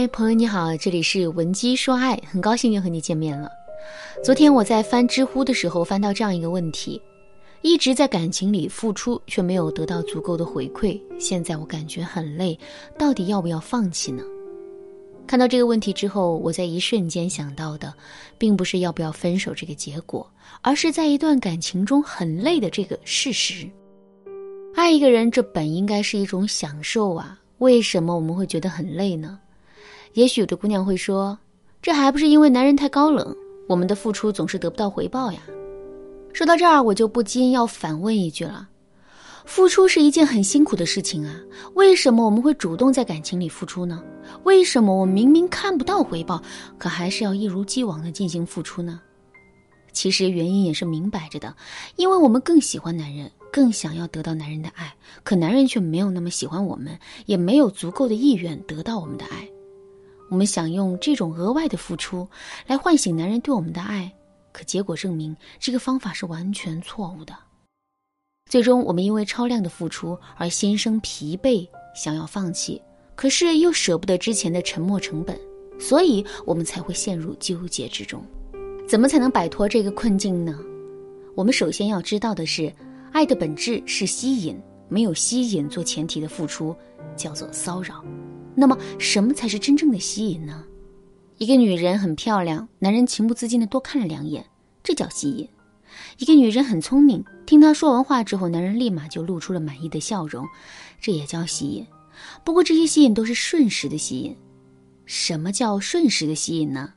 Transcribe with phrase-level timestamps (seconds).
[0.00, 3.50] 嗨，朋友你好，这里是文姬说爱，很高兴又和你见面了。
[4.22, 7.02] 昨天我在翻知乎的时候，翻到这样一个问题：
[7.62, 12.56] 一直在感情里付出却没有得到足够的回馈，现在我感觉很累，
[12.96, 14.22] 到底要不要放弃呢？
[15.26, 17.92] 看到这个问题之后，我在一瞬间想到的，
[18.38, 20.24] 并不是要不要分手这个结果，
[20.62, 23.68] 而是在一段感情中很累的这个事实。
[24.76, 29.40] 爱一个人，这本应该是一种享受啊，为什么我们会觉得很累呢？
[30.14, 31.38] 也许有的姑娘会说，
[31.80, 33.34] 这还不是因为男人太高冷，
[33.68, 35.40] 我们的付出总是得不到回报呀。
[36.32, 38.68] 说到这儿，我就不禁要反问一句了：
[39.44, 41.34] 付出是一件很辛苦的事情啊，
[41.74, 44.02] 为什么我们会主动在感情里付出呢？
[44.44, 46.42] 为什么我明明看不到回报，
[46.78, 49.00] 可还是要一如既往的进行付出呢？
[49.92, 51.52] 其实原因也是明摆着的，
[51.96, 59.48] 因为我们更喜欢男人，更想要得到男人的爱，可男人却没有那么喜欢我们，也没有足够的意愿得到我们的爱。
[60.30, 62.28] 我们想用这种额外的付出
[62.66, 64.12] 来唤醒男人对我们的爱，
[64.52, 67.34] 可结果证明这个方法是完全错误的。
[68.50, 72.80] 最终，我们因为超量的付出而心生疲惫，想要放弃，
[73.14, 75.38] 可是又舍不得之前的沉没成本，
[75.78, 78.24] 所以我们才会陷入纠结之中。
[78.88, 80.58] 怎么才能摆脱这个困境呢？
[81.34, 82.72] 我们首先要知道的是，
[83.12, 86.74] 爱的本质是吸引，没有吸引做前提的付出
[87.16, 88.02] 叫做骚扰。
[88.60, 90.64] 那么，什么才是真正的吸引呢？
[91.36, 94.44] 一个女人很漂亮，男人情不自禁的多看了两眼，
[94.82, 95.46] 这叫吸引；
[96.18, 100.44] 一个女人很聪明，听她说完话之后，男人立马就露出了满意的笑容，
[101.00, 101.86] 这也叫吸引。
[102.44, 104.36] 不过，这些吸引都是瞬时的吸引。
[105.06, 106.94] 什么叫瞬时的吸引呢？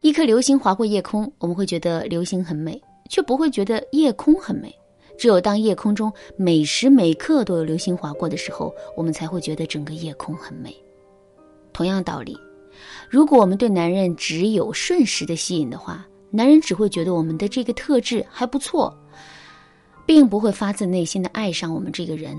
[0.00, 4.74] 一颗流星划过夜空，我们会觉得流星很美，却不会觉得夜空很美。
[5.20, 10.74] 只有当夜空中每时每刻都有流星划过的时候，我们才会觉得整个夜空很美。
[11.74, 12.34] 同样道理，
[13.10, 18.98] 如果我们对男人只有瞬时的吸引的话，男人只会觉得我们的这个特质还不错，
[20.06, 22.34] 并不会发自内心的爱上我们这个人。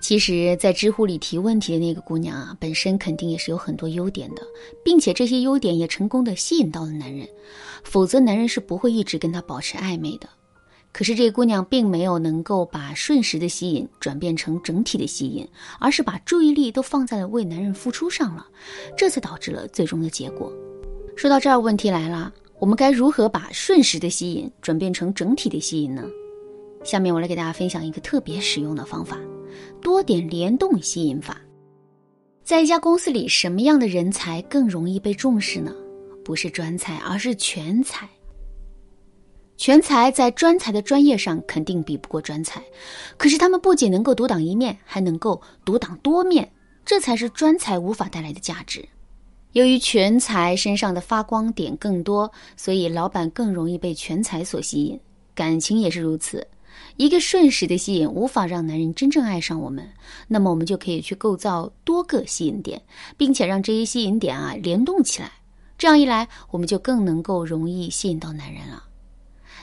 [0.00, 4.40] 其实，在知乎里提问题的那个姑娘啊，本身肯定也是有很多优点的，
[4.82, 7.28] 并且这些优点也成功的吸引到了男人，
[7.82, 10.26] 否则男人是不会一直跟她保持暧昧的。
[10.94, 15.44] 可是这姑娘并没有能够把瞬时的吸引转变成整体的吸引，
[15.80, 18.46] 而是把注意力都放在了为男人付出上了，
[18.96, 20.52] 这才导致了最终的结果。
[21.16, 26.04] 说到这儿，问题来了，我们该如何把瞬时的吸引转变成整体的吸引呢？
[26.84, 29.18] 下面我来给大家分享一个特别实用的方法——
[29.82, 31.40] 多点联动吸引法。
[32.44, 35.74] 在一家公司里，什么样的人才更容易被重视呢？
[36.24, 38.08] 不是专才，而是全才。
[39.56, 42.62] 全才在专才的专业上肯定比不过专才，
[43.16, 46.50] 可是他们不仅能够独挡一面，还能够独挡多面，
[46.84, 48.86] 这才是专才无法带来的价值。
[49.52, 54.98] 由于全才身上的发光点更多，所以老板更容易被全才所吸引。
[55.32, 56.44] 感情也是如此，
[56.96, 59.88] 一个瞬时的吸引无法让男人真正爱上我们，
[60.26, 62.82] 那么我们就可以去构造多个吸引点，
[63.16, 65.30] 并且让这些吸引点啊联动起来。
[65.78, 68.82] 这样一来，我们就更能够容易吸引到男人了。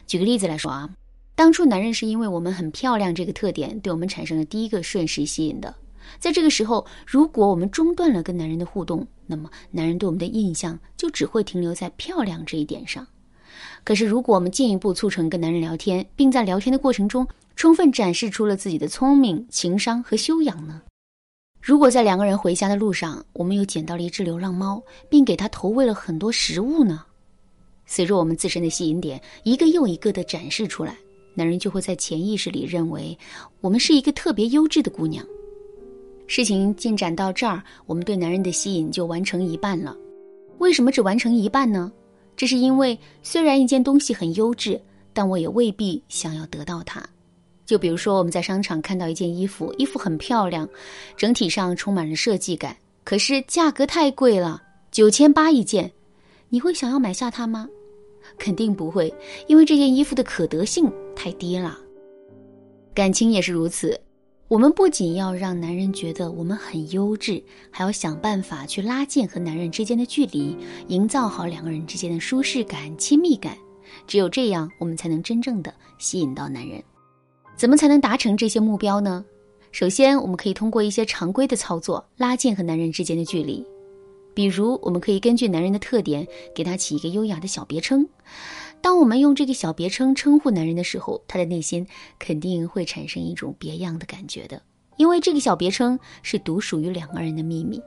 [0.08, 0.90] 举个例子来说啊，
[1.36, 5.74] 当初男人是因为我们很漂亮这个特点对我们产生了第一个瞬时吸引的，
[6.20, 13.08] 在这个时候，如果我们中断了跟男人的互动，那么男人对我们的印象就只会停留在漂亮这一点上。
[13.84, 20.82] 可是，如果我们进一步促成跟男人聊天，并在聊天的过程中充分展示出了自己的聪明、情商和修养呢？
[21.60, 27.06] 如果在两个人回家的路上，我们又捡到了一只流浪猫，并给它投喂了很多食物呢？
[27.92, 30.98] 随着我们自身的吸引点一个又一个的展示出来，
[31.34, 33.18] 男人就会在潜意识里认为
[33.60, 35.26] 我们是一个特别优质的姑娘。
[36.26, 39.94] 事情进展到这儿，我们对男人的吸引就完成一半了。
[40.60, 41.92] 为什么只完成一半呢？
[42.38, 44.82] 这是因为虽然一件东西很优质，
[45.12, 47.04] 但我也未必想要得到它。
[47.66, 50.66] 就比如说我们在商场看到一件衣服，衣服很漂亮，
[51.18, 52.74] 整体上充满了设计感，
[53.04, 55.92] 可是价格太贵了，九千八一件，
[56.48, 57.68] 你会想要买下它吗？
[58.38, 59.14] 肯定不会，
[59.48, 61.78] 因为这件衣服的可得性太低了。
[62.94, 64.00] 感情也是如此，
[64.48, 70.58] 我们不仅要让男人觉得我们很优质，还要想办法去拉近和男人之间的距离，
[70.88, 73.58] 营造好两个人之间的舒适感、亲密感。
[74.08, 76.84] 只有这样，我们才能真正的吸引到男人。
[77.56, 79.24] 怎么才能达成这些目标呢？
[79.72, 83.66] 首先，我们可以通过一些常规的操作，拉近和男人之间的距离。
[84.34, 88.08] 比如，我们可以根据男人的特点，给他起一个优雅的小别称。
[88.82, 91.86] 当我们用这个小别称称呼男人的时候，他的内心
[92.18, 94.62] 肯定会产生一种别样的感觉的，
[94.98, 97.82] 因为这个小别称是独属于两个人的秘密。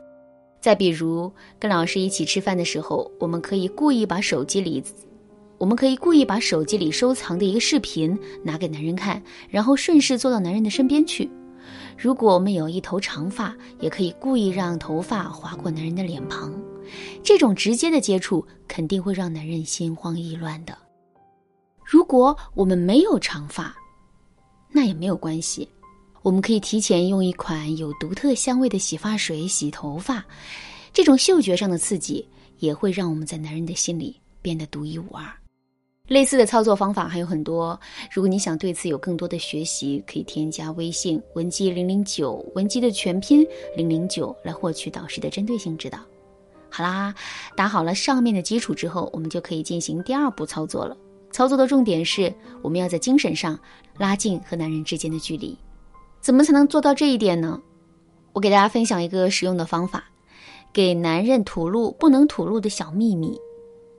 [0.60, 4.82] 再比如，跟老师一起吃饭的时候，我们可以故意把手机里，
[5.58, 11.28] 我们可以故意把手机里收藏的一个视频拿给男人看，然后顺势坐到男人的身边去。
[11.96, 16.52] 如果我们有一头长发，也可以故意让头发划过男人的脸庞。
[17.22, 20.76] 这种直接的接触肯定会让男人心慌意乱的。
[21.82, 23.74] 如果我们没有长发，
[24.70, 25.68] 那也没有关系，
[26.22, 30.24] 我们可以提前用一款有独特香味的洗发水洗头发。
[30.92, 32.26] 这种嗅觉上的刺激
[32.58, 35.24] 也会让我们在男人的心里变得独一无二。
[36.06, 37.78] 类似的操作方法还有很多。
[38.12, 45.98] 如果你想对此有更多的学习，可以添加微信文姬零零九，文姬的全拼零零九，来获取导师的针对性指导。
[46.68, 47.14] 好啦，
[47.56, 50.94] 打好了上面的基础之后，我们就可以进行第二步操作了。
[51.30, 52.30] 操作的重点是，
[52.60, 53.58] 我们要在精神上
[53.96, 55.56] 拉近和男人之间的距离。
[56.20, 57.58] 怎么才能做到这一点呢？
[58.34, 60.04] 我给大家分享一个实用的方法：
[60.70, 63.40] 给男人吐露不能吐露的小秘密。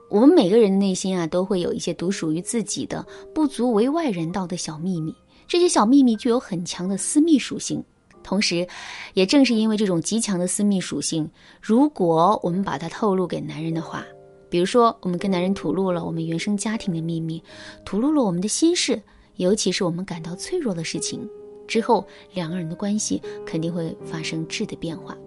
[0.09, 5.15] 我们每个人的内心啊，都会有一些独属于自己的、不足为外人道的小秘密。
[5.47, 7.83] 这些小秘密具有很强的私密属性，
[8.23, 8.67] 同时，
[9.13, 11.29] 也正是因为这种极强的私密属性，
[11.61, 14.05] 如果我们把它透露给男人的话，
[14.49, 17.43] 比如说我们跟男人吐露了我们原生家庭的秘密，
[17.83, 19.01] 吐露了我们的心事，
[19.35, 21.27] 尤其是我们感到脆弱的事情，
[21.67, 25.17] 之后两个人的关系肯定会发生质的变化。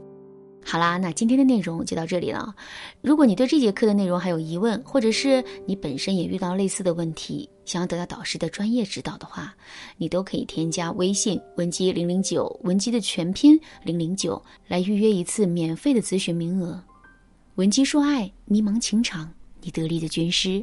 [0.70, 2.54] 好啦，那今天的内容就到这里了。
[3.00, 9.54] 如果你对这节课的内容还有疑问，或者是你本身也遇到类似的问题，想要得到导师的专业指导的话，
[9.96, 16.78] 你都可以添加微信文姬零零九，文姬的全拼零零九，来预约一次免费的咨询名额。
[17.54, 19.32] 文姬说爱，迷茫情场，
[19.62, 20.62] 你得力的军师。